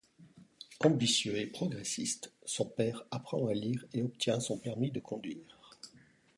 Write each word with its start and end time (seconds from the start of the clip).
Ambitieux 0.79 1.37
et 1.37 1.45
progressiste, 1.45 2.33
son 2.43 2.65
père 2.65 3.03
apprend 3.11 3.45
à 3.45 3.53
lire 3.53 3.85
et 3.93 4.01
obtient 4.01 4.39
son 4.39 4.57
permis 4.57 4.89
de 4.89 4.99
conduire. 4.99 5.59